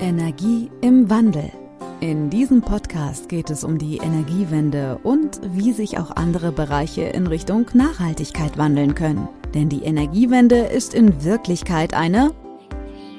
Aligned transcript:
Energie 0.00 0.70
im 0.80 1.10
Wandel. 1.10 1.52
In 2.00 2.30
diesem 2.30 2.62
Podcast 2.62 3.28
geht 3.28 3.50
es 3.50 3.64
um 3.64 3.76
die 3.76 3.98
Energiewende 3.98 4.98
und 5.02 5.42
wie 5.52 5.72
sich 5.72 5.98
auch 5.98 6.16
andere 6.16 6.52
Bereiche 6.52 7.02
in 7.02 7.26
Richtung 7.26 7.66
Nachhaltigkeit 7.74 8.56
wandeln 8.56 8.94
können. 8.94 9.28
Denn 9.52 9.68
die 9.68 9.82
Energiewende 9.82 10.56
ist 10.56 10.94
in 10.94 11.22
Wirklichkeit 11.22 11.92
eine 11.92 12.32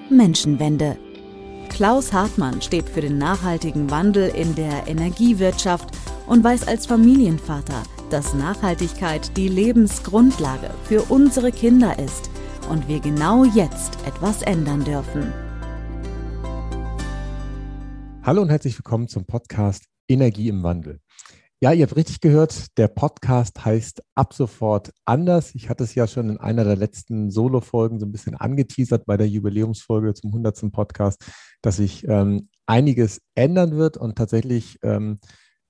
Menschenwende. 0.10 0.98
Klaus 1.70 2.12
Hartmann 2.14 2.64
steht 2.64 2.90
für 2.90 3.02
den 3.02 3.20
nachhaltigen 3.20 3.92
Wandel 3.92 4.30
in 4.30 4.56
der 4.56 4.88
Energiewirtschaft 4.88 5.96
und 6.26 6.44
weiß 6.44 6.68
als 6.68 6.88
Familienvater, 6.88 7.84
dass 8.10 8.34
Nachhaltigkeit 8.34 9.38
die 9.38 9.50
Lebensgrundlage 9.50 10.72
für 10.86 11.04
unsere 11.04 11.52
Kinder 11.52 12.00
ist 12.00 12.32
und 12.72 12.88
wir 12.88 13.00
genau 13.00 13.44
jetzt 13.44 14.00
etwas 14.08 14.42
ändern 14.42 14.84
dürfen. 14.84 15.32
Hallo 18.24 18.44
und 18.44 18.50
herzlich 18.50 18.78
willkommen 18.78 19.08
zum 19.08 19.26
Podcast 19.26 19.86
Energie 20.08 20.48
im 20.48 20.62
Wandel. 20.62 21.00
Ja, 21.60 21.74
ihr 21.74 21.88
habt 21.88 21.96
richtig 21.96 22.22
gehört, 22.22 22.78
der 22.78 22.88
Podcast 22.88 23.66
heißt 23.66 24.04
ab 24.14 24.36
sofort 24.36 24.92
anders. 25.06 25.56
Ich 25.56 25.70
hatte 25.70 25.84
es 25.84 25.96
ja 25.96 26.06
schon 26.06 26.30
in 26.30 26.38
einer 26.38 26.64
der 26.64 26.76
letzten 26.76 27.32
Solo-Folgen 27.32 28.00
so 28.00 28.06
ein 28.06 28.12
bisschen 28.12 28.36
angeteasert 28.36 29.08
bei 29.08 29.18
der 29.18 29.28
Jubiläumsfolge 29.28 30.14
zum 30.14 30.30
100. 30.30 30.72
Podcast, 30.72 31.26
dass 31.64 31.78
sich 31.78 32.08
ähm, 32.08 32.50
einiges 32.68 33.22
ändern 33.34 33.76
wird 33.76 33.98
und 33.98 34.20
tatsächlich 34.20 34.78
ähm, 34.84 35.18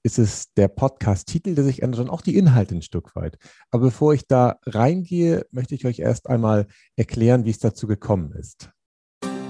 ist 0.03 0.19
es 0.19 0.53
der 0.55 0.67
Podcast-Titel, 0.67 1.55
der 1.55 1.63
sich 1.63 1.81
ändert 1.81 2.01
und 2.01 2.09
auch 2.09 2.21
die 2.21 2.35
Inhalte 2.35 2.75
ein 2.75 2.81
Stück 2.81 3.15
weit. 3.15 3.37
Aber 3.69 3.85
bevor 3.85 4.13
ich 4.13 4.27
da 4.27 4.57
reingehe, 4.65 5.45
möchte 5.51 5.73
ich 5.73 5.85
euch 5.85 5.99
erst 5.99 6.27
einmal 6.27 6.67
erklären, 6.97 7.45
wie 7.45 7.51
es 7.51 7.59
dazu 7.59 7.87
gekommen 7.87 8.33
ist. 8.33 8.71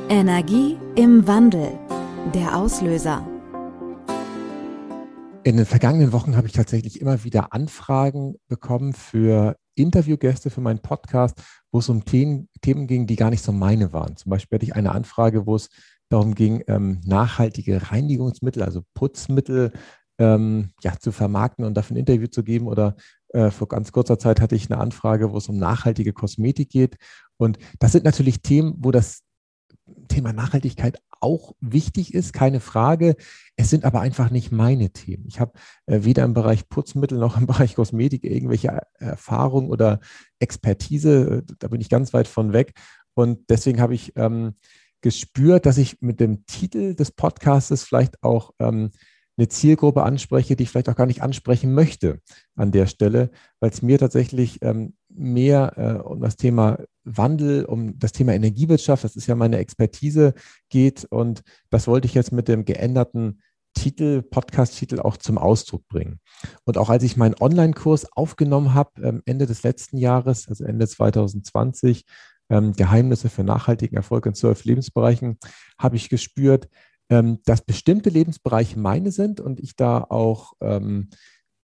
Energie 0.08 0.78
im 0.96 1.26
Wandel 1.26 1.80
der 2.30 2.56
Auslöser. 2.56 3.28
In 5.44 5.58
den 5.58 5.66
vergangenen 5.66 6.14
Wochen 6.14 6.38
habe 6.38 6.48
ich 6.48 6.54
tatsächlich 6.54 7.02
immer 7.02 7.24
wieder 7.24 7.52
Anfragen 7.52 8.36
bekommen 8.48 8.94
für 8.94 9.58
Interviewgäste 9.76 10.50
für 10.50 10.62
meinen 10.62 10.80
Podcast, 10.80 11.42
wo 11.72 11.80
es 11.80 11.90
um 11.90 12.06
Themen, 12.06 12.48
Themen 12.62 12.88
ging, 12.88 13.08
die 13.08 13.16
gar 13.16 13.32
nicht 13.32 13.44
so 13.44 13.52
meine 13.52 13.92
waren. 13.92 14.16
Zum 14.16 14.30
Beispiel 14.30 14.58
hatte 14.58 14.66
ich 14.66 14.76
eine 14.76 14.92
Anfrage, 14.92 15.46
wo 15.46 15.56
es 15.56 15.70
darum 16.10 16.36
ging, 16.36 16.64
ähm, 16.68 17.02
nachhaltige 17.06 17.92
Reinigungsmittel, 17.92 18.64
also 18.64 18.82
Putzmittel, 18.94 19.72
ähm, 20.20 20.72
ja, 20.84 20.94
zu 21.00 21.12
vermarkten 21.12 21.66
und 21.66 21.74
dafür 21.74 21.96
ein 21.96 22.00
Interview 22.00 22.28
zu 22.28 22.44
geben. 22.44 22.68
Oder 22.68 22.96
äh, 23.30 23.50
vor 23.50 23.68
ganz 23.68 23.92
kurzer 23.92 24.20
Zeit 24.20 24.40
hatte 24.40 24.56
ich 24.56 24.72
eine 24.72 24.80
Anfrage, 24.80 25.34
wo 25.34 25.38
es 25.38 25.50
um 25.50 25.58
nachhaltige 25.58 26.14
Kosmetik 26.14 26.70
geht. 26.70 26.98
Und 27.38 27.58
das 27.80 27.92
sind 27.92 28.06
natürlich 28.06 28.42
Themen, 28.42 28.76
wo 28.78 28.92
das 28.92 29.24
Thema 30.08 30.34
Nachhaltigkeit 30.34 31.00
auch 31.22 31.54
wichtig 31.62 32.14
ist, 32.14 32.34
keine 32.34 32.60
Frage. 32.60 33.16
Es 33.56 33.70
sind 33.70 33.86
aber 33.86 34.02
einfach 34.02 34.32
nicht 34.32 34.52
meine 34.52 34.92
Themen. 34.92 35.26
Ich 35.28 35.40
habe 35.40 35.54
äh, 35.86 36.04
weder 36.04 36.24
im 36.24 36.34
Bereich 36.34 36.68
Putzmittel 36.68 37.18
noch 37.18 37.38
im 37.38 37.48
Bereich 37.48 37.76
Kosmetik 37.76 38.24
irgendwelche 38.24 38.82
Erfahrung 39.00 39.70
oder 39.70 40.00
Expertise. 40.40 41.44
Da 41.60 41.68
bin 41.68 41.82
ich 41.82 41.90
ganz 41.90 42.14
weit 42.14 42.28
von 42.28 42.54
weg. 42.54 42.74
Und 43.14 43.50
deswegen 43.50 43.82
habe 43.82 43.94
ich 43.94 44.14
ähm, 44.16 44.56
gespürt, 45.02 45.66
dass 45.66 45.78
ich 45.78 46.02
mit 46.02 46.20
dem 46.20 46.46
Titel 46.46 46.96
des 46.96 47.12
Podcasts 47.12 47.84
vielleicht 47.84 48.24
auch 48.24 48.52
ähm, 48.60 48.92
eine 49.38 49.48
Zielgruppe 49.48 50.04
anspreche, 50.04 50.56
die 50.56 50.64
ich 50.64 50.70
vielleicht 50.70 50.90
auch 50.90 50.96
gar 50.96 51.08
nicht 51.08 51.22
ansprechen 51.22 51.74
möchte 51.74 52.20
an 52.56 52.72
der 52.72 52.86
Stelle, 52.86 53.32
weil 53.60 53.72
es 53.72 53.82
mir 53.82 53.98
tatsächlich 53.98 54.60
ähm, 54.62 54.94
mehr 55.10 55.74
äh, 55.78 56.08
um 56.08 56.22
das 56.22 56.36
Thema 56.36 56.80
Wandel, 57.04 57.66
um 57.66 57.98
das 57.98 58.12
Thema 58.12 58.34
Energiewirtschaft, 58.34 59.04
das 59.04 59.16
ist 59.16 59.28
ja 59.28 59.36
meine 59.36 59.58
Expertise, 59.58 60.34
geht. 60.70 61.06
Und 61.06 61.42
das 61.70 61.88
wollte 61.88 62.08
ich 62.08 62.14
jetzt 62.14 62.32
mit 62.32 62.48
dem 62.48 62.66
geänderten 62.66 63.42
Titel, 63.74 64.22
Podcast-Titel 64.22 65.00
auch 65.00 65.18
zum 65.18 65.38
Ausdruck 65.38 65.88
bringen. 65.88 66.20
Und 66.66 66.78
auch 66.78 66.90
als 66.90 67.04
ich 67.04 67.18
meinen 67.18 67.36
Online-Kurs 67.40 68.12
aufgenommen 68.12 68.74
habe, 68.74 69.02
ähm, 69.02 69.22
Ende 69.26 69.46
des 69.46 69.64
letzten 69.64 69.98
Jahres, 69.98 70.48
also 70.48 70.66
Ende 70.66 70.88
2020, 70.88 72.04
ähm, 72.50 72.74
Geheimnisse 72.74 73.30
für 73.30 73.44
nachhaltigen 73.44 73.96
Erfolg 73.96 74.26
in 74.26 74.34
zwölf 74.34 74.66
Lebensbereichen, 74.66 75.38
habe 75.80 75.96
ich 75.96 76.10
gespürt, 76.10 76.68
ähm, 77.10 77.40
dass 77.46 77.62
bestimmte 77.62 78.10
Lebensbereiche 78.10 78.78
meine 78.78 79.12
sind 79.12 79.40
und 79.40 79.60
ich 79.60 79.76
da 79.76 80.04
auch 80.04 80.54
äh, 80.60 80.80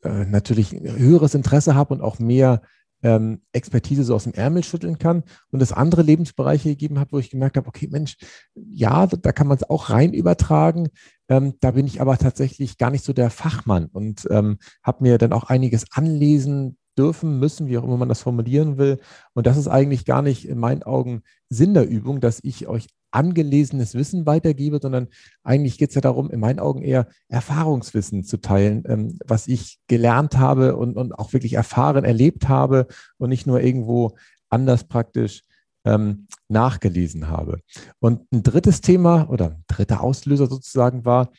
natürlich 0.03 0.71
höheres 0.73 1.33
Interesse 1.33 1.75
habe 1.75 1.93
und 1.93 2.01
auch 2.01 2.19
mehr 2.19 2.61
ähm, 3.03 3.41
Expertise 3.51 4.03
so 4.03 4.15
aus 4.15 4.23
dem 4.23 4.33
Ärmel 4.33 4.63
schütteln 4.63 4.97
kann 4.97 5.23
und 5.51 5.61
es 5.61 5.71
andere 5.71 6.01
Lebensbereiche 6.01 6.69
gegeben 6.69 6.99
hat, 6.99 7.11
wo 7.11 7.19
ich 7.19 7.29
gemerkt 7.29 7.57
habe, 7.57 7.67
okay, 7.67 7.87
Mensch, 7.91 8.17
ja, 8.55 9.05
da, 9.05 9.17
da 9.17 9.31
kann 9.31 9.47
man 9.47 9.57
es 9.57 9.69
auch 9.69 9.89
rein 9.89 10.13
übertragen. 10.13 10.89
Ähm, 11.29 11.53
da 11.59 11.71
bin 11.71 11.85
ich 11.85 12.01
aber 12.01 12.17
tatsächlich 12.17 12.77
gar 12.77 12.89
nicht 12.89 13.03
so 13.03 13.13
der 13.13 13.29
Fachmann 13.29 13.85
und 13.87 14.27
ähm, 14.31 14.57
habe 14.81 15.03
mir 15.03 15.17
dann 15.17 15.33
auch 15.33 15.43
einiges 15.43 15.85
anlesen 15.91 16.77
dürfen, 16.97 17.39
müssen, 17.39 17.67
wie 17.67 17.77
auch 17.77 17.83
immer 17.83 17.97
man 17.97 18.09
das 18.09 18.21
formulieren 18.21 18.77
will. 18.77 18.99
Und 19.33 19.47
das 19.47 19.57
ist 19.57 19.67
eigentlich 19.67 20.05
gar 20.05 20.21
nicht 20.21 20.47
in 20.47 20.59
meinen 20.59 20.83
Augen 20.83 21.23
Sinn 21.49 21.73
der 21.73 21.87
Übung, 21.87 22.21
dass 22.21 22.39
ich 22.43 22.67
euch 22.67 22.87
angelesenes 23.13 23.93
Wissen 23.93 24.25
weitergebe, 24.25 24.79
sondern 24.81 25.07
eigentlich 25.43 25.77
geht 25.77 25.89
es 25.89 25.95
ja 25.95 26.01
darum, 26.01 26.29
in 26.31 26.39
meinen 26.39 26.59
Augen 26.59 26.81
eher 26.81 27.07
Erfahrungswissen 27.29 28.23
zu 28.23 28.37
teilen, 28.37 28.83
ähm, 28.87 29.17
was 29.25 29.47
ich 29.47 29.79
gelernt 29.87 30.37
habe 30.37 30.75
und, 30.75 30.97
und 30.97 31.13
auch 31.13 31.33
wirklich 31.33 31.53
erfahren, 31.53 32.03
erlebt 32.03 32.49
habe 32.49 32.87
und 33.17 33.29
nicht 33.29 33.47
nur 33.47 33.61
irgendwo 33.61 34.15
anders 34.49 34.85
praktisch 34.85 35.43
ähm, 35.85 36.27
nachgelesen 36.47 37.27
habe. 37.27 37.59
Und 37.99 38.31
ein 38.31 38.43
drittes 38.43 38.81
Thema 38.81 39.29
oder 39.29 39.51
ein 39.51 39.63
dritter 39.67 40.01
Auslöser 40.01 40.47
sozusagen 40.47 41.05
war, 41.05 41.31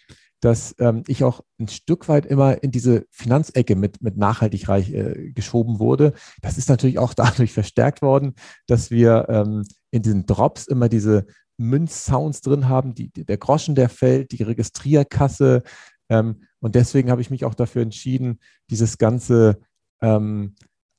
dass 0.44 0.74
ähm, 0.78 1.04
ich 1.08 1.24
auch 1.24 1.40
ein 1.58 1.68
Stück 1.68 2.06
weit 2.08 2.26
immer 2.26 2.62
in 2.62 2.70
diese 2.70 3.06
Finanzecke 3.10 3.76
mit, 3.76 4.02
mit 4.02 4.18
nachhaltig 4.18 4.68
reich 4.68 4.92
äh, 4.92 5.32
geschoben 5.32 5.78
wurde. 5.78 6.12
Das 6.42 6.58
ist 6.58 6.68
natürlich 6.68 6.98
auch 6.98 7.14
dadurch 7.14 7.52
verstärkt 7.52 8.02
worden, 8.02 8.34
dass 8.66 8.90
wir 8.90 9.26
ähm, 9.30 9.64
in 9.90 10.02
diesen 10.02 10.26
Drops 10.26 10.66
immer 10.66 10.90
diese 10.90 11.26
Münzsounds 11.56 12.41
drin 12.41 12.69
haben, 12.69 12.94
die, 12.94 13.10
der 13.10 13.38
Groschen, 13.38 13.75
der 13.75 13.88
fällt, 13.88 14.32
die 14.32 14.42
Registrierkasse. 14.42 15.62
Ähm, 16.09 16.42
und 16.60 16.75
deswegen 16.75 17.10
habe 17.10 17.20
ich 17.20 17.31
mich 17.31 17.44
auch 17.44 17.54
dafür 17.54 17.82
entschieden, 17.82 18.41
dieses 18.70 18.98
ganze 18.98 19.60
ähm, 20.00 20.54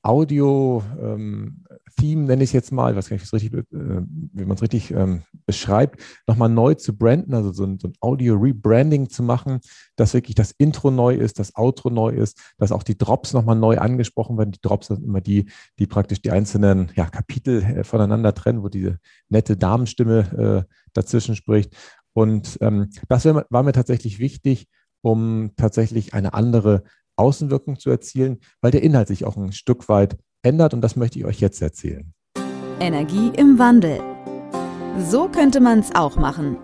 Audio-Theme, 0.06 1.64
ähm, 2.00 2.26
nenne 2.26 2.44
ich 2.44 2.50
es 2.50 2.54
jetzt 2.54 2.72
mal, 2.72 2.92
ich 2.92 2.98
weiß 2.98 3.10
gar 3.10 3.16
nicht, 3.16 3.34
richtig, 3.34 3.54
äh, 3.54 3.64
wie 3.72 4.46
man 4.46 4.56
es 4.56 4.62
richtig 4.62 4.92
ähm, 4.92 5.24
beschreibt, 5.46 6.02
nochmal 6.28 6.50
neu 6.50 6.76
zu 6.76 6.96
branden, 6.96 7.34
also 7.34 7.52
so 7.52 7.64
ein, 7.64 7.80
so 7.80 7.88
ein 7.88 7.94
Audio-Rebranding 8.00 9.10
zu 9.10 9.24
machen, 9.24 9.62
dass 9.96 10.14
wirklich 10.14 10.36
das 10.36 10.52
Intro 10.52 10.92
neu 10.92 11.16
ist, 11.16 11.40
das 11.40 11.56
Outro 11.56 11.90
neu 11.90 12.10
ist, 12.10 12.40
dass 12.58 12.72
auch 12.72 12.84
die 12.84 12.98
Drops 12.98 13.34
nochmal 13.34 13.56
neu 13.56 13.80
angesprochen 13.80 14.38
werden. 14.38 14.52
Die 14.52 14.62
Drops 14.62 14.88
sind 14.88 15.04
immer 15.04 15.22
die, 15.22 15.50
die 15.80 15.88
praktisch 15.88 16.22
die 16.22 16.32
einzelnen 16.32 16.92
ja, 16.96 17.06
Kapitel 17.06 17.64
äh, 17.64 17.84
voneinander 17.84 18.34
trennen, 18.34 18.62
wo 18.62 18.70
diese 18.70 19.00
nette 19.30 19.58
Damenstimme 19.58 20.66
äh, 20.68 20.74
dazwischen 20.94 21.36
spricht. 21.36 21.76
Und 22.14 22.58
ähm, 22.62 22.92
das 23.10 23.26
war 23.26 23.64
mir 23.64 23.74
tatsächlich 23.74 24.20
wichtig, 24.20 24.68
um 25.02 25.52
tatsächlich 25.56 26.14
eine 26.14 26.34
andere 26.34 26.84
Außenwirkung 27.16 27.80
zu 27.80 27.90
erzielen, 27.90 28.40
weil 28.62 28.72
der 28.72 28.84
Inhalt 28.84 29.08
sich 29.08 29.26
auch 29.26 29.38
ein 29.38 29.52
Stück 29.52 29.90
weit 29.90 30.18
ändert 30.42 30.74
und 30.74 30.81
das 30.81 30.96
möchte 30.96 31.20
ich 31.20 31.26
euch 31.26 31.40
jetzt 31.40 31.62
erzählen. 31.62 32.14
Energie 32.80 33.31
im 33.38 33.58
Wandel. 33.58 34.00
So 35.09 35.28
könnte 35.28 35.59
man 35.59 35.80
es 35.80 35.94
auch 35.96 36.16
machen. 36.18 36.58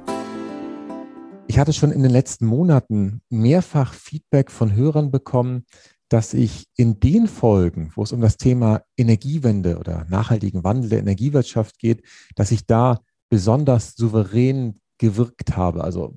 Ich 1.48 1.60
hatte 1.60 1.74
schon 1.74 1.92
in 1.92 2.02
den 2.02 2.12
letzten 2.12 2.46
Monaten 2.46 3.22
mehrfach 3.30 3.94
Feedback 3.94 4.52
von 4.52 4.74
Hörern 4.74 5.12
bekommen, 5.12 5.66
dass 6.08 6.34
ich 6.34 6.68
in 6.76 7.00
den 7.00 7.28
Folgen, 7.28 7.92
wo 7.96 8.04
es 8.04 8.12
um 8.12 8.22
das 8.22 8.38
Thema 8.38 8.84
Energiewende 8.98 9.78
oder 9.78 10.06
nachhaltigen 10.10 10.64
Wandel 10.64 10.90
der 10.90 11.00
Energiewirtschaft 11.00 11.80
geht, 11.80 12.04
dass 12.36 12.52
ich 12.52 12.66
da 12.66 13.00
besonders 13.30 13.96
souverän 13.96 14.80
gewirkt 14.98 15.56
habe. 15.56 15.84
Also 15.84 16.16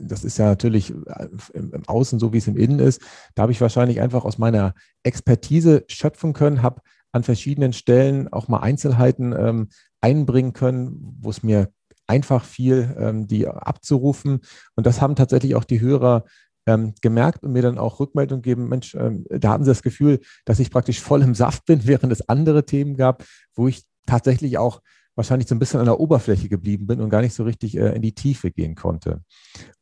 das 0.00 0.24
ist 0.24 0.38
ja 0.38 0.46
natürlich 0.46 0.90
äh, 0.90 1.28
im 1.54 1.82
Außen 1.86 2.18
so, 2.18 2.32
wie 2.32 2.38
es 2.38 2.48
im 2.48 2.56
Innen 2.56 2.78
ist. 2.78 3.00
Da 3.34 3.42
habe 3.42 3.52
ich 3.52 3.60
wahrscheinlich 3.60 4.00
einfach 4.00 4.24
aus 4.24 4.38
meiner 4.38 4.74
Expertise 5.02 5.84
schöpfen 5.88 6.32
können, 6.32 6.62
habe 6.62 6.80
an 7.12 7.22
verschiedenen 7.22 7.72
Stellen 7.72 8.32
auch 8.32 8.48
mal 8.48 8.60
Einzelheiten 8.60 9.32
ähm, 9.32 9.68
einbringen 10.00 10.52
können, 10.52 11.16
wo 11.20 11.30
es 11.30 11.42
mir 11.42 11.70
einfach 12.06 12.44
fiel, 12.44 12.94
ähm, 12.98 13.26
die 13.26 13.46
abzurufen. 13.46 14.40
Und 14.74 14.86
das 14.86 15.00
haben 15.00 15.16
tatsächlich 15.16 15.54
auch 15.54 15.64
die 15.64 15.80
Hörer 15.80 16.24
ähm, 16.66 16.94
gemerkt 17.02 17.44
und 17.44 17.52
mir 17.52 17.62
dann 17.62 17.78
auch 17.78 18.00
Rückmeldung 18.00 18.42
geben, 18.42 18.68
Mensch, 18.68 18.94
ähm, 18.94 19.26
da 19.28 19.50
hatten 19.50 19.64
sie 19.64 19.70
das 19.70 19.82
Gefühl, 19.82 20.20
dass 20.44 20.60
ich 20.60 20.70
praktisch 20.70 21.00
voll 21.00 21.22
im 21.22 21.34
Saft 21.34 21.66
bin, 21.66 21.80
während 21.86 22.12
es 22.12 22.28
andere 22.28 22.64
Themen 22.64 22.96
gab, 22.96 23.24
wo 23.54 23.68
ich 23.68 23.84
tatsächlich 24.06 24.58
auch 24.58 24.80
wahrscheinlich 25.16 25.48
so 25.48 25.54
ein 25.54 25.58
bisschen 25.58 25.80
an 25.80 25.86
der 25.86 26.00
Oberfläche 26.00 26.48
geblieben 26.48 26.86
bin 26.86 27.00
und 27.00 27.10
gar 27.10 27.20
nicht 27.20 27.34
so 27.34 27.44
richtig 27.44 27.76
äh, 27.76 27.94
in 27.94 28.02
die 28.02 28.14
Tiefe 28.14 28.50
gehen 28.50 28.74
konnte. 28.74 29.22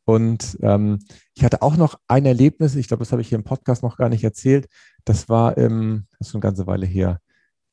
Und 0.05 0.57
ähm, 0.61 0.99
ich 1.35 1.43
hatte 1.43 1.61
auch 1.61 1.77
noch 1.77 1.99
ein 2.07 2.25
Erlebnis, 2.25 2.75
ich 2.75 2.87
glaube, 2.87 3.01
das 3.01 3.11
habe 3.11 3.21
ich 3.21 3.29
hier 3.29 3.37
im 3.37 3.43
Podcast 3.43 3.83
noch 3.83 3.97
gar 3.97 4.09
nicht 4.09 4.23
erzählt. 4.23 4.67
Das 5.05 5.29
war 5.29 5.57
im, 5.57 6.05
das 6.11 6.27
ist 6.27 6.31
schon 6.31 6.41
eine 6.41 6.49
ganze 6.49 6.67
Weile 6.67 6.85
her, 6.85 7.19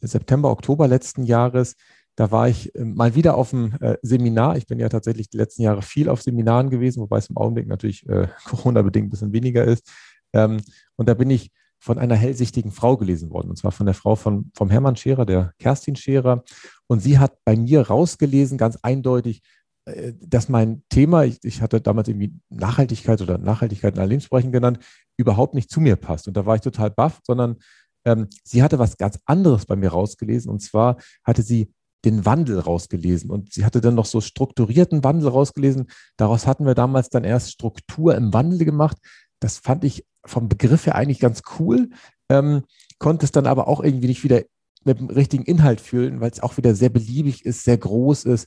September, 0.00 0.50
Oktober 0.50 0.88
letzten 0.88 1.24
Jahres. 1.24 1.76
Da 2.16 2.30
war 2.30 2.48
ich 2.48 2.74
äh, 2.74 2.84
mal 2.84 3.14
wieder 3.14 3.36
auf 3.36 3.50
dem 3.50 3.74
äh, 3.80 3.96
Seminar. 4.02 4.56
Ich 4.56 4.66
bin 4.66 4.78
ja 4.78 4.88
tatsächlich 4.88 5.28
die 5.28 5.38
letzten 5.38 5.62
Jahre 5.62 5.82
viel 5.82 6.08
auf 6.08 6.22
Seminaren 6.22 6.70
gewesen, 6.70 7.00
wobei 7.00 7.18
es 7.18 7.28
im 7.28 7.36
Augenblick 7.36 7.66
natürlich 7.66 8.08
äh, 8.08 8.28
Corona-bedingt 8.44 9.06
ein 9.06 9.10
bisschen 9.10 9.32
weniger 9.32 9.64
ist. 9.64 9.90
Ähm, 10.32 10.60
und 10.96 11.08
da 11.08 11.14
bin 11.14 11.30
ich 11.30 11.50
von 11.80 11.98
einer 11.98 12.14
hellsichtigen 12.14 12.70
Frau 12.70 12.96
gelesen 12.96 13.30
worden, 13.30 13.50
und 13.50 13.56
zwar 13.56 13.72
von 13.72 13.86
der 13.86 13.94
Frau 13.94 14.14
von, 14.14 14.50
vom 14.54 14.70
Hermann 14.70 14.96
Scherer, 14.96 15.24
der 15.24 15.52
Kerstin 15.58 15.96
Scherer. 15.96 16.44
Und 16.86 17.00
sie 17.00 17.18
hat 17.18 17.38
bei 17.44 17.56
mir 17.56 17.80
rausgelesen, 17.82 18.58
ganz 18.58 18.78
eindeutig, 18.82 19.42
äh, 19.86 20.12
dass 20.20 20.48
mein 20.48 20.82
Thema, 20.90 21.24
ich, 21.24 21.38
ich, 21.42 21.62
hatte 21.62 21.80
damals 21.80 22.08
irgendwie 22.08 22.34
Nachhaltigkeit 22.50 23.22
oder 23.22 23.38
Nachhaltigkeit 23.38 23.94
in 23.94 24.00
allen 24.00 24.10
Lebensbereichen 24.10 24.52
genannt, 24.52 24.78
überhaupt 25.16 25.54
nicht 25.54 25.70
zu 25.70 25.80
mir 25.80 25.96
passt. 25.96 26.28
Und 26.28 26.36
da 26.36 26.46
war 26.46 26.54
ich 26.54 26.60
total 26.60 26.90
baff, 26.90 27.20
sondern 27.26 27.56
ähm, 28.04 28.28
sie 28.44 28.62
hatte 28.62 28.78
was 28.78 28.96
ganz 28.96 29.18
anderes 29.24 29.66
bei 29.66 29.76
mir 29.76 29.90
rausgelesen. 29.90 30.50
Und 30.50 30.60
zwar 30.60 30.96
hatte 31.24 31.42
sie 31.42 31.72
den 32.04 32.24
Wandel 32.24 32.58
rausgelesen. 32.58 33.30
Und 33.30 33.52
sie 33.52 33.64
hatte 33.64 33.80
dann 33.80 33.94
noch 33.94 34.06
so 34.06 34.20
strukturierten 34.20 35.04
Wandel 35.04 35.28
rausgelesen. 35.28 35.86
Daraus 36.16 36.46
hatten 36.46 36.66
wir 36.66 36.74
damals 36.74 37.10
dann 37.10 37.24
erst 37.24 37.52
Struktur 37.52 38.14
im 38.14 38.32
Wandel 38.32 38.64
gemacht. 38.64 38.96
Das 39.40 39.58
fand 39.58 39.84
ich 39.84 40.04
vom 40.24 40.48
Begriff 40.48 40.86
her 40.86 40.94
eigentlich 40.94 41.20
ganz 41.20 41.42
cool, 41.58 41.90
ähm, 42.28 42.62
konnte 42.98 43.24
es 43.24 43.32
dann 43.32 43.46
aber 43.46 43.68
auch 43.68 43.82
irgendwie 43.82 44.06
nicht 44.06 44.22
wieder 44.22 44.42
mit 44.84 44.98
dem 44.98 45.08
richtigen 45.08 45.44
Inhalt 45.44 45.80
fühlen, 45.80 46.20
weil 46.20 46.30
es 46.30 46.40
auch 46.40 46.56
wieder 46.56 46.74
sehr 46.74 46.90
beliebig 46.90 47.44
ist, 47.44 47.64
sehr 47.64 47.78
groß 47.78 48.24
ist 48.24 48.46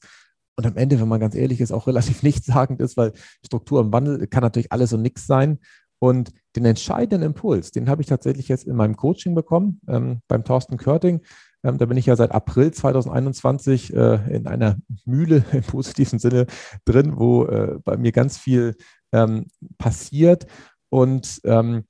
und 0.55 0.65
am 0.65 0.77
Ende, 0.77 0.99
wenn 0.99 1.07
man 1.07 1.19
ganz 1.19 1.35
ehrlich 1.35 1.61
ist, 1.61 1.71
auch 1.71 1.87
relativ 1.87 2.23
nichtssagend 2.23 2.81
ist, 2.81 2.97
weil 2.97 3.13
Struktur 3.45 3.81
im 3.81 3.93
Wandel 3.93 4.27
kann 4.27 4.43
natürlich 4.43 4.71
alles 4.71 4.93
und 4.93 5.01
nichts 5.01 5.25
sein. 5.27 5.59
Und 5.99 6.31
den 6.57 6.65
entscheidenden 6.65 7.21
Impuls, 7.21 7.71
den 7.71 7.89
habe 7.89 8.01
ich 8.01 8.07
tatsächlich 8.07 8.49
jetzt 8.49 8.65
in 8.65 8.75
meinem 8.75 8.97
Coaching 8.97 9.35
bekommen, 9.35 9.79
ähm, 9.87 10.19
beim 10.27 10.43
Thorsten 10.43 10.75
Körting. 10.75 11.21
Ähm, 11.63 11.77
da 11.77 11.85
bin 11.85 11.95
ich 11.95 12.05
ja 12.05 12.17
seit 12.17 12.31
April 12.31 12.71
2021 12.71 13.93
äh, 13.93 14.35
in 14.35 14.45
einer 14.45 14.77
Mühle 15.05 15.45
im 15.53 15.61
positiven 15.61 16.19
Sinne 16.19 16.45
drin, 16.83 17.13
wo 17.15 17.45
äh, 17.45 17.79
bei 17.85 17.95
mir 17.95 18.11
ganz 18.11 18.37
viel 18.37 18.75
ähm, 19.13 19.45
passiert. 19.77 20.45
Und 20.93 21.41
ähm, 21.43 21.85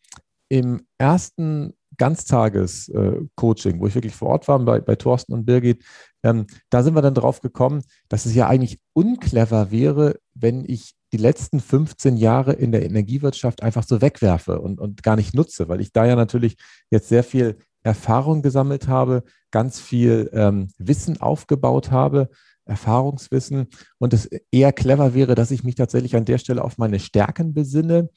im 0.47 0.88
ersten 0.97 1.73
Ganztages-Coaching, 1.97 3.75
äh, 3.75 3.79
wo 3.81 3.88
ich 3.88 3.95
wirklich 3.95 4.15
vor 4.15 4.29
Ort 4.29 4.47
war 4.47 4.57
bei, 4.59 4.79
bei 4.79 4.95
Thorsten 4.95 5.33
und 5.33 5.44
Birgit, 5.44 5.83
ähm, 6.23 6.47
da 6.69 6.83
sind 6.83 6.95
wir 6.95 7.01
dann 7.01 7.13
drauf 7.13 7.41
gekommen, 7.41 7.83
dass 8.07 8.25
es 8.25 8.33
ja 8.33 8.47
eigentlich 8.47 8.79
unclever 8.94 9.71
wäre, 9.71 10.19
wenn 10.33 10.63
ich 10.65 10.94
die 11.11 11.17
letzten 11.17 11.59
15 11.59 12.15
Jahre 12.15 12.53
in 12.53 12.71
der 12.71 12.85
Energiewirtschaft 12.85 13.61
einfach 13.61 13.83
so 13.83 14.01
wegwerfe 14.01 14.61
und, 14.61 14.79
und 14.79 15.03
gar 15.03 15.17
nicht 15.17 15.33
nutze, 15.33 15.67
weil 15.67 15.81
ich 15.81 15.91
da 15.91 16.06
ja 16.06 16.15
natürlich 16.15 16.56
jetzt 16.89 17.09
sehr 17.09 17.25
viel 17.25 17.57
Erfahrung 17.81 18.41
gesammelt 18.41 18.88
habe, 18.88 19.23
ganz 19.51 19.81
viel 19.81 20.29
ähm, 20.31 20.69
Wissen 20.77 21.19
aufgebaut 21.19 21.91
habe, 21.91 22.29
Erfahrungswissen 22.63 23.67
und 23.97 24.13
es 24.13 24.29
eher 24.49 24.71
clever 24.71 25.13
wäre, 25.13 25.35
dass 25.35 25.51
ich 25.51 25.65
mich 25.65 25.75
tatsächlich 25.75 26.15
an 26.15 26.23
der 26.23 26.38
Stelle 26.38 26.63
auf 26.63 26.77
meine 26.77 27.01
Stärken 27.01 27.53
besinne. 27.53 28.09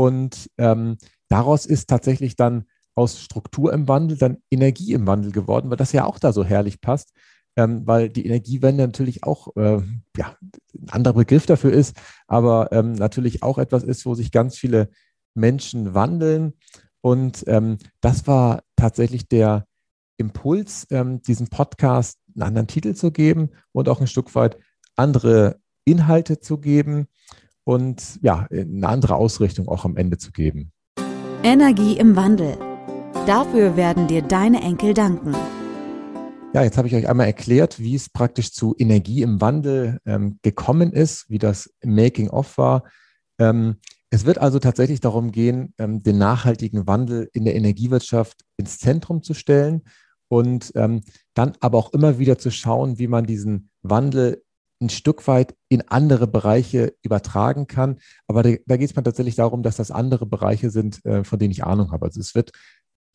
Und 0.00 0.48
ähm, 0.56 0.96
daraus 1.28 1.66
ist 1.66 1.90
tatsächlich 1.90 2.34
dann 2.34 2.64
aus 2.94 3.20
Struktur 3.20 3.70
im 3.74 3.86
Wandel 3.86 4.16
dann 4.16 4.38
Energie 4.50 4.94
im 4.94 5.06
Wandel 5.06 5.30
geworden, 5.30 5.68
weil 5.68 5.76
das 5.76 5.92
ja 5.92 6.06
auch 6.06 6.18
da 6.18 6.32
so 6.32 6.42
herrlich 6.42 6.80
passt, 6.80 7.12
ähm, 7.54 7.86
weil 7.86 8.08
die 8.08 8.24
Energiewende 8.24 8.82
natürlich 8.82 9.24
auch 9.24 9.54
äh, 9.56 9.82
ja, 10.16 10.38
ein 10.74 10.88
anderer 10.88 11.12
Begriff 11.12 11.44
dafür 11.44 11.74
ist, 11.74 11.98
aber 12.28 12.72
ähm, 12.72 12.92
natürlich 12.92 13.42
auch 13.42 13.58
etwas 13.58 13.82
ist, 13.82 14.06
wo 14.06 14.14
sich 14.14 14.32
ganz 14.32 14.56
viele 14.56 14.88
Menschen 15.34 15.92
wandeln. 15.92 16.54
Und 17.02 17.44
ähm, 17.46 17.76
das 18.00 18.26
war 18.26 18.62
tatsächlich 18.76 19.28
der 19.28 19.66
Impuls, 20.16 20.86
ähm, 20.88 21.20
diesem 21.20 21.48
Podcast 21.48 22.18
einen 22.34 22.44
anderen 22.44 22.68
Titel 22.68 22.94
zu 22.94 23.10
geben 23.12 23.50
und 23.72 23.90
auch 23.90 24.00
ein 24.00 24.06
Stück 24.06 24.34
weit 24.34 24.56
andere 24.96 25.60
Inhalte 25.84 26.40
zu 26.40 26.56
geben 26.56 27.06
und 27.64 28.18
ja, 28.22 28.46
eine 28.50 28.88
andere 28.88 29.16
Ausrichtung 29.16 29.68
auch 29.68 29.84
am 29.84 29.96
Ende 29.96 30.18
zu 30.18 30.32
geben. 30.32 30.72
Energie 31.42 31.96
im 31.96 32.16
Wandel 32.16 32.56
Dafür 33.26 33.76
werden 33.76 34.08
dir 34.08 34.22
deine 34.22 34.62
Enkel 34.62 34.94
danken. 34.94 35.34
Ja, 36.54 36.64
jetzt 36.64 36.78
habe 36.78 36.88
ich 36.88 36.94
euch 36.94 37.06
einmal 37.06 37.26
erklärt, 37.26 37.78
wie 37.78 37.94
es 37.94 38.08
praktisch 38.08 38.52
zu 38.52 38.74
Energie 38.78 39.22
im 39.22 39.40
Wandel 39.40 40.00
ähm, 40.06 40.38
gekommen 40.42 40.92
ist, 40.92 41.28
wie 41.28 41.38
das 41.38 41.70
Making-of 41.84 42.56
war. 42.56 42.84
Ähm, 43.38 43.76
es 44.10 44.24
wird 44.24 44.38
also 44.38 44.58
tatsächlich 44.58 45.00
darum 45.00 45.32
gehen, 45.32 45.74
ähm, 45.78 46.02
den 46.02 46.18
nachhaltigen 46.18 46.86
Wandel 46.86 47.28
in 47.32 47.44
der 47.44 47.54
Energiewirtschaft 47.54 48.42
ins 48.56 48.78
Zentrum 48.78 49.22
zu 49.22 49.34
stellen 49.34 49.82
und 50.28 50.72
ähm, 50.74 51.02
dann 51.34 51.52
aber 51.60 51.78
auch 51.78 51.92
immer 51.92 52.18
wieder 52.18 52.38
zu 52.38 52.50
schauen, 52.50 52.98
wie 52.98 53.06
man 53.06 53.26
diesen 53.26 53.70
Wandel 53.82 54.42
ein 54.80 54.88
Stück 54.88 55.26
weit 55.26 55.54
in 55.68 55.82
andere 55.88 56.26
Bereiche 56.26 56.94
übertragen 57.02 57.66
kann. 57.66 57.98
Aber 58.26 58.42
da, 58.42 58.50
da 58.66 58.76
geht 58.76 58.90
es 58.90 58.96
mir 58.96 59.02
tatsächlich 59.02 59.36
darum, 59.36 59.62
dass 59.62 59.76
das 59.76 59.90
andere 59.90 60.26
Bereiche 60.26 60.70
sind, 60.70 61.04
äh, 61.04 61.24
von 61.24 61.38
denen 61.38 61.52
ich 61.52 61.64
Ahnung 61.64 61.92
habe. 61.92 62.06
Also 62.06 62.20
es 62.20 62.34
wird 62.34 62.52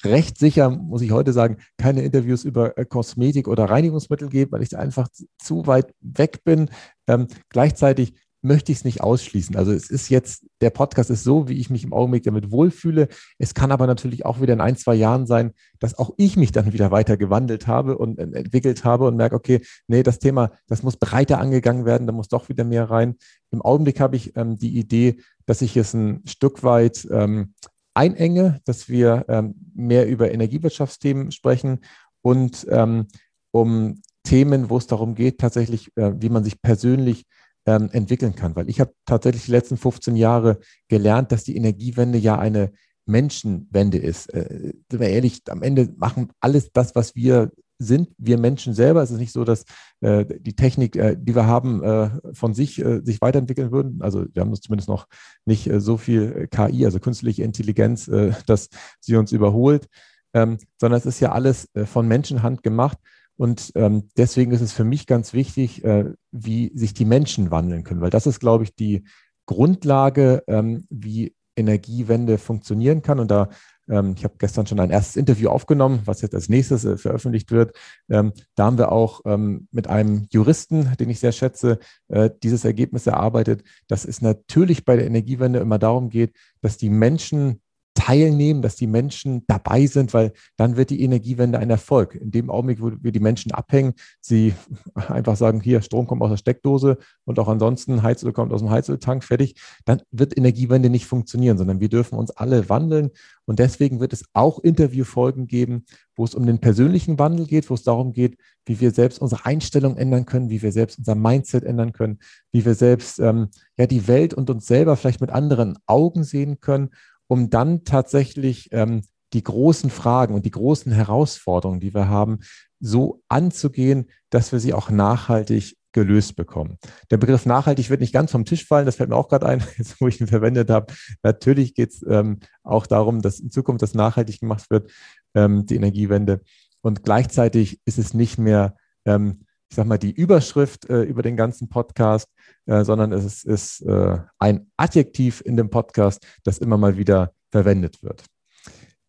recht 0.04 0.38
sicher, 0.38 0.70
muss 0.70 1.02
ich 1.02 1.12
heute 1.12 1.34
sagen, 1.34 1.58
keine 1.78 2.04
Interviews 2.04 2.44
über 2.44 2.78
äh, 2.78 2.86
Kosmetik 2.86 3.48
oder 3.48 3.66
Reinigungsmittel 3.66 4.30
geben, 4.30 4.52
weil 4.52 4.62
ich 4.62 4.78
einfach 4.78 5.08
zu 5.38 5.68
weit 5.68 5.94
weg 6.02 6.44
bin. 6.44 6.70
Ähm, 7.08 7.28
gleichzeitig 7.50 8.14
möchte 8.42 8.72
ich 8.72 8.80
es 8.80 8.86
nicht 8.86 9.02
ausschließen. 9.02 9.56
Also 9.56 9.72
es 9.72 9.90
ist 9.90 10.10
jetzt, 10.10 10.46
der 10.66 10.72
Podcast 10.72 11.10
ist 11.12 11.24
so, 11.24 11.48
wie 11.48 11.60
ich 11.60 11.70
mich 11.70 11.84
im 11.84 11.94
Augenblick 11.94 12.24
damit 12.24 12.52
wohlfühle. 12.52 13.08
Es 13.38 13.54
kann 13.54 13.72
aber 13.72 13.86
natürlich 13.88 14.26
auch 14.26 14.42
wieder 14.42 14.54
in 14.54 14.62
ein, 14.62 14.76
zwei 14.76 14.96
Jahren 14.96 15.28
sein, 15.28 15.54
dass 15.80 15.98
auch 15.98 16.12
ich 16.18 16.36
mich 16.38 16.52
dann 16.52 16.74
wieder 16.74 16.92
weiter 16.92 17.18
gewandelt 17.18 17.68
habe 17.68 17.98
und 17.98 18.18
entwickelt 18.18 18.84
habe 18.84 19.08
und 19.08 19.16
merke, 19.16 19.36
okay, 19.36 19.62
nee, 19.88 20.04
das 20.04 20.20
Thema, 20.20 20.52
das 20.68 20.84
muss 20.84 20.98
breiter 20.98 21.40
angegangen 21.40 21.86
werden, 21.86 22.08
da 22.08 22.14
muss 22.14 22.28
doch 22.28 22.50
wieder 22.50 22.64
mehr 22.64 22.90
rein. 22.90 23.16
Im 23.52 23.62
Augenblick 23.62 24.00
habe 24.00 24.16
ich 24.16 24.36
ähm, 24.36 24.58
die 24.58 24.78
Idee, 24.78 25.18
dass 25.46 25.62
ich 25.62 25.78
es 25.78 25.94
ein 25.94 26.24
Stück 26.26 26.64
weit 26.64 27.08
ähm, 27.12 27.54
einenge, 27.94 28.60
dass 28.66 28.90
wir 28.90 29.26
ähm, 29.30 29.56
mehr 29.76 30.08
über 30.08 30.32
Energiewirtschaftsthemen 30.32 31.32
sprechen 31.32 31.80
und 32.22 32.66
ähm, 32.70 33.08
um 33.52 34.02
Themen, 34.24 34.70
wo 34.70 34.78
es 34.78 34.88
darum 34.88 35.14
geht, 35.16 35.40
tatsächlich, 35.40 35.96
äh, 35.96 36.14
wie 36.20 36.30
man 36.30 36.44
sich 36.44 36.62
persönlich 36.62 37.26
ähm, 37.66 37.90
entwickeln 37.92 38.36
kann. 38.36 38.56
Weil 38.56 38.70
ich 38.70 38.80
habe 38.80 38.94
tatsächlich 39.06 39.46
die 39.46 39.52
letzten 39.52 39.78
15 39.78 40.16
Jahre 40.16 40.60
gelernt, 40.88 41.32
dass 41.32 41.44
die 41.44 41.56
Energiewende 41.56 42.18
ja 42.18 42.38
eine 42.38 42.72
Menschenwende 43.06 43.98
ist. 43.98 44.34
Äh, 44.34 44.74
sind 44.90 45.00
wir 45.00 45.10
ehrlich, 45.10 45.42
am 45.50 45.62
Ende 45.62 45.94
machen 45.98 46.32
alles 46.40 46.72
das, 46.72 46.96
was 46.96 47.16
wir 47.16 47.52
sind 47.78 48.10
wir 48.18 48.38
Menschen 48.38 48.74
selber. 48.74 49.02
Es 49.02 49.12
ist 49.12 49.20
nicht 49.20 49.34
so, 49.34 49.44
dass 49.44 49.66
äh, 50.02 50.26
die 50.40 50.56
Technik, 50.56 50.96
äh, 50.96 51.18
die 51.20 51.36
wir 51.36 51.46
haben, 51.46 51.84
äh, 51.84 52.10
von 52.34 52.54
sich 52.54 52.84
äh, 52.84 53.02
sich 53.04 53.22
weiterentwickeln 53.22 53.72
würden. 53.72 54.02
Also 54.02 54.26
wir 54.34 54.42
haben 54.42 54.56
zumindest 54.56 54.88
noch 54.88 55.08
nicht 55.46 55.68
äh, 55.68 55.82
so 55.82 55.98
viel 55.98 56.44
äh, 56.44 56.48
KI, 56.48 56.86
also 56.86 57.00
künstliche 57.00 57.44
Intelligenz, 57.44 58.10
dass 58.46 58.70
sie 59.00 59.16
uns 59.16 59.32
überholt, 59.32 59.88
ähm, 60.34 60.58
sondern 60.80 61.00
es 61.00 61.06
ist 61.06 61.20
ja 61.20 61.32
alles 61.32 61.70
von 61.86 62.08
Menschenhand 62.08 62.64
gemacht. 62.64 62.98
Und 63.38 63.72
ähm, 63.76 64.10
deswegen 64.18 64.52
ist 64.52 64.62
es 64.62 64.72
für 64.72 64.86
mich 64.86 65.08
ganz 65.08 65.34
wichtig, 65.34 65.84
wie 66.32 66.72
sich 66.74 66.94
die 66.94 67.06
Menschen 67.06 67.52
wandeln 67.52 67.84
können, 67.84 68.02
weil 68.02 68.10
das 68.10 68.28
ist, 68.28 68.40
glaube 68.40 68.64
ich, 68.64 68.76
die 68.76 69.04
Grundlage, 69.46 70.44
ähm, 70.48 70.86
wie 70.90 71.36
Energiewende 71.56 72.38
funktionieren 72.38 73.02
kann. 73.02 73.20
Und 73.20 73.32
da 73.32 73.50
ähm, 73.90 74.16
ich 74.18 74.24
habe 74.24 74.36
gestern 74.38 74.66
schon 74.66 74.80
ein 74.80 74.90
erstes 74.90 75.16
Interview 75.16 75.50
aufgenommen, 75.50 76.02
was 76.06 76.22
jetzt 76.22 76.34
als 76.34 76.50
nächstes 76.50 76.86
äh, 76.86 76.98
veröffentlicht 76.98 77.52
wird. 77.52 77.76
Ähm, 78.10 78.34
da 78.56 78.66
haben 78.66 78.78
wir 78.78 78.92
auch 78.92 79.22
ähm, 79.26 79.68
mit 79.72 79.88
einem 79.88 80.28
Juristen, 80.32 80.96
den 81.00 81.10
ich 81.10 81.20
sehr 81.20 81.32
schätze, 81.32 81.80
äh, 82.08 82.30
dieses 82.44 82.66
Ergebnis 82.66 83.08
erarbeitet, 83.08 83.64
dass 83.88 84.06
es 84.06 84.22
natürlich 84.22 84.86
bei 84.86 84.96
der 84.96 85.06
Energiewende 85.06 85.60
immer 85.60 85.80
darum 85.80 86.10
geht, 86.10 86.36
dass 86.62 86.78
die 86.78 86.90
Menschen 86.90 87.62
teilnehmen, 87.96 88.62
dass 88.62 88.76
die 88.76 88.88
Menschen 88.88 89.44
dabei 89.48 89.88
sind, 89.88 90.14
weil 90.14 90.34
dann 90.58 90.76
wird 90.76 90.92
die 90.92 91.02
Energiewende 91.02 91.58
ein 91.58 91.70
Erfolg. 91.70 92.14
In 92.14 92.30
dem 92.30 92.50
Augenblick, 92.50 92.82
wo 92.82 92.92
wir 93.02 93.12
die 93.12 93.20
Menschen 93.20 93.52
abhängen, 93.52 93.94
sie 94.20 94.54
einfach 94.94 95.36
sagen, 95.38 95.62
hier, 95.62 95.82
Strom 95.82 96.06
kommt 96.06 96.22
aus 96.22 96.30
der 96.30 96.38
Steckdose 96.38 96.98
und 97.24 97.40
auch 97.40 97.48
ansonsten 97.48 98.04
Heizöl 98.04 98.34
kommt 98.34 98.54
aus 98.54 98.62
dem 98.62 98.70
Heizöltank, 98.70 99.24
fertig, 99.24 99.56
dann 99.86 100.02
wird 100.12 100.38
Energiewende 100.38 100.90
nicht 100.90 101.06
funktionieren, 101.06 101.58
sondern 101.58 101.80
wir 101.80 101.90
dürfen 101.90 102.18
uns 102.18 102.32
alle 102.32 102.70
wandeln. 102.70 103.12
Und 103.46 103.60
deswegen 103.60 104.00
wird 104.00 104.12
es 104.12 104.26
auch 104.34 104.60
Interviewfolgen 104.60 105.48
geben, 105.48 105.86
wo 106.16 106.26
es 106.26 106.36
um 106.36 106.46
den 106.46 106.60
persönlichen 106.60 107.18
Wandel 107.20 107.46
geht, 107.46 107.70
wo 107.70 107.76
es 107.76 107.84
darum 107.84 108.12
geht, 108.12 108.38
wie 108.66 108.80
wir 108.80 108.92
selbst 108.92 109.20
unsere 109.20 109.46
Einstellung 109.46 109.98
ändern 109.98 110.26
können, 110.26 110.50
wie 110.50 110.62
wir 110.62 110.72
selbst 110.72 110.98
unser 110.98 111.16
Mindset 111.16 111.64
ändern 111.64 111.94
können, 111.94 112.20
wie 112.52 112.66
wir 112.66 112.74
selbst 112.74 113.20
ähm, 113.20 113.50
ja 113.78 113.86
die 113.86 114.08
Welt 114.08 114.34
und 114.34 114.50
uns 114.50 114.66
selber 114.66 114.98
vielleicht 114.98 115.22
mit 115.22 115.30
anderen 115.30 115.78
Augen 115.86 116.24
sehen 116.24 116.60
können 116.60 116.90
um 117.28 117.50
dann 117.50 117.84
tatsächlich 117.84 118.70
ähm, 118.72 119.02
die 119.34 119.44
großen 119.44 119.90
Fragen 119.90 120.34
und 120.34 120.46
die 120.46 120.52
großen 120.52 120.92
Herausforderungen, 120.92 121.80
die 121.80 121.94
wir 121.94 122.08
haben, 122.08 122.40
so 122.80 123.22
anzugehen, 123.28 124.10
dass 124.30 124.52
wir 124.52 124.60
sie 124.60 124.74
auch 124.74 124.90
nachhaltig 124.90 125.76
gelöst 125.92 126.36
bekommen. 126.36 126.78
Der 127.10 127.18
Begriff 127.18 127.46
nachhaltig 127.46 127.90
wird 127.90 128.02
nicht 128.02 128.14
ganz 128.14 128.32
vom 128.32 128.44
Tisch 128.44 128.66
fallen, 128.68 128.86
das 128.86 128.98
fällt 128.98 129.10
mir 129.10 129.16
auch 129.16 129.30
gerade 129.30 129.46
ein, 129.46 129.64
jetzt, 129.78 130.00
wo 130.00 130.08
ich 130.08 130.20
ihn 130.20 130.28
verwendet 130.28 130.70
habe. 130.70 130.94
Natürlich 131.24 131.74
geht 131.74 131.92
es 131.92 132.06
ähm, 132.08 132.40
auch 132.64 132.86
darum, 132.86 133.22
dass 133.22 133.40
in 133.40 133.50
Zukunft 133.50 133.82
das 133.82 133.94
nachhaltig 133.94 134.42
gemacht 134.42 134.70
wird, 134.70 134.92
ähm, 135.34 135.66
die 135.66 135.76
Energiewende. 135.76 136.42
Und 136.82 137.04
gleichzeitig 137.04 137.80
ist 137.86 137.98
es 137.98 138.14
nicht 138.14 138.38
mehr 138.38 138.76
ähm, 139.06 139.45
ich 139.70 139.76
sag 139.76 139.88
mal, 139.88 139.98
die 139.98 140.12
Überschrift 140.12 140.90
äh, 140.90 141.02
über 141.04 141.22
den 141.22 141.36
ganzen 141.36 141.70
Podcast, 141.70 142.30
äh, 142.66 142.84
sondern 142.84 143.12
es 143.12 143.44
ist, 143.44 143.82
äh, 143.82 144.18
ein 144.40 144.72
Adjektiv 144.78 145.42
in 145.46 145.58
dem 145.58 145.70
Podcast, 145.70 146.26
das 146.44 146.60
immer 146.60 146.78
mal 146.78 146.98
wieder 146.98 147.34
verwendet 147.52 148.04
wird. 148.04 148.26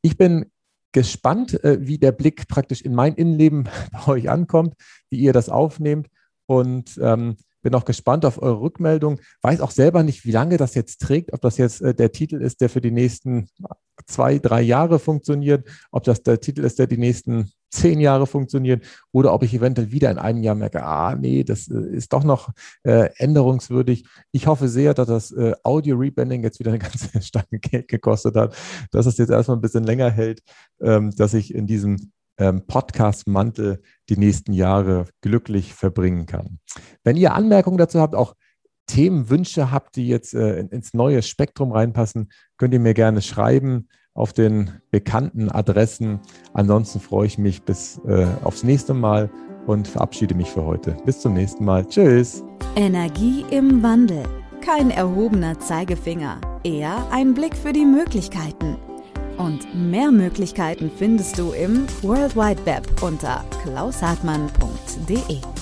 Ich 0.02 0.16
bin 0.16 0.50
gespannt, 0.92 1.62
äh, 1.62 1.78
wie 1.80 1.98
der 1.98 2.12
Blick 2.12 2.48
praktisch 2.48 2.80
in 2.80 2.94
mein 2.94 3.14
Innenleben 3.14 3.68
bei 3.92 4.12
euch 4.12 4.30
ankommt, 4.30 4.74
wie 5.10 5.18
ihr 5.18 5.32
das 5.32 5.48
aufnehmt 5.48 6.08
und 6.46 6.98
ähm, 7.02 7.36
bin 7.66 7.74
auch 7.74 7.84
gespannt 7.84 8.24
auf 8.24 8.40
eure 8.40 8.60
Rückmeldung. 8.60 9.18
Weiß 9.42 9.60
auch 9.60 9.72
selber 9.72 10.04
nicht, 10.04 10.24
wie 10.24 10.30
lange 10.30 10.56
das 10.56 10.76
jetzt 10.76 11.00
trägt, 11.00 11.32
ob 11.32 11.40
das 11.40 11.58
jetzt 11.58 11.82
äh, 11.82 11.96
der 11.96 12.12
Titel 12.12 12.40
ist, 12.40 12.60
der 12.60 12.68
für 12.68 12.80
die 12.80 12.92
nächsten 12.92 13.48
zwei, 14.06 14.38
drei 14.38 14.62
Jahre 14.62 15.00
funktioniert, 15.00 15.66
ob 15.90 16.04
das 16.04 16.22
der 16.22 16.38
Titel 16.38 16.62
ist, 16.62 16.78
der 16.78 16.86
die 16.86 16.96
nächsten 16.96 17.50
zehn 17.72 17.98
Jahre 17.98 18.28
funktioniert 18.28 18.84
oder 19.10 19.34
ob 19.34 19.42
ich 19.42 19.52
eventuell 19.52 19.90
wieder 19.90 20.12
in 20.12 20.18
einem 20.18 20.44
Jahr 20.44 20.54
merke, 20.54 20.84
ah 20.84 21.16
nee, 21.16 21.42
das 21.42 21.66
äh, 21.66 21.96
ist 21.96 22.12
doch 22.12 22.22
noch 22.22 22.50
äh, 22.84 23.10
änderungswürdig. 23.16 24.06
Ich 24.30 24.46
hoffe 24.46 24.68
sehr, 24.68 24.94
dass 24.94 25.08
das 25.08 25.34
Audio-Rebranding 25.64 26.44
jetzt 26.44 26.60
wieder 26.60 26.70
eine 26.70 26.78
ganze 26.88 27.20
Stange 27.20 27.58
Geld 27.60 27.88
gekostet 27.88 28.36
hat, 28.36 28.56
dass 28.92 29.06
es 29.06 29.18
jetzt 29.18 29.30
erstmal 29.30 29.56
ein 29.56 29.60
bisschen 29.60 29.82
länger 29.82 30.08
hält, 30.08 30.40
ähm, 30.80 31.10
dass 31.16 31.34
ich 31.34 31.52
in 31.52 31.66
diesem 31.66 32.12
ähm, 32.38 32.66
Podcast-Mantel 32.66 33.82
die 34.08 34.16
nächsten 34.16 34.52
Jahre 34.52 35.06
glücklich 35.20 35.74
verbringen 35.74 36.26
kann. 36.26 36.58
Wenn 37.04 37.16
ihr 37.16 37.34
Anmerkungen 37.34 37.78
dazu 37.78 38.00
habt, 38.00 38.14
auch 38.14 38.34
Themenwünsche 38.86 39.70
habt, 39.70 39.96
die 39.96 40.08
jetzt 40.08 40.34
äh, 40.34 40.60
ins 40.60 40.94
neue 40.94 41.22
Spektrum 41.22 41.72
reinpassen, 41.72 42.30
könnt 42.56 42.72
ihr 42.72 42.80
mir 42.80 42.94
gerne 42.94 43.22
schreiben 43.22 43.88
auf 44.14 44.32
den 44.32 44.70
bekannten 44.90 45.50
Adressen. 45.50 46.20
Ansonsten 46.54 47.00
freue 47.00 47.26
ich 47.26 47.38
mich 47.38 47.62
bis 47.62 48.00
äh, 48.06 48.26
aufs 48.44 48.62
nächste 48.62 48.94
Mal 48.94 49.30
und 49.66 49.88
verabschiede 49.88 50.34
mich 50.34 50.50
für 50.50 50.64
heute. 50.64 50.96
Bis 51.04 51.20
zum 51.20 51.34
nächsten 51.34 51.64
Mal. 51.64 51.86
Tschüss. 51.86 52.42
Energie 52.76 53.44
im 53.50 53.82
Wandel. 53.82 54.22
Kein 54.64 54.90
erhobener 54.90 55.58
Zeigefinger, 55.60 56.40
eher 56.64 57.06
ein 57.12 57.34
Blick 57.34 57.56
für 57.56 57.72
die 57.72 57.84
Möglichkeiten. 57.84 58.76
Und 59.38 59.66
mehr 59.74 60.10
Möglichkeiten 60.10 60.90
findest 60.96 61.38
du 61.38 61.52
im 61.52 61.86
World 62.02 62.36
Wide 62.36 62.64
Web 62.64 63.02
unter 63.02 63.44
klaushartmann.de. 63.62 65.55